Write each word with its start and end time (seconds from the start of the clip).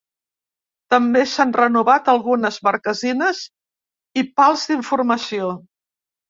També 0.93 1.19
s’han 1.33 1.51
renovat 1.57 2.09
algunes 2.13 2.57
marquesines 2.69 3.43
i 4.23 4.25
pals 4.41 4.65
d’informació. 4.73 5.53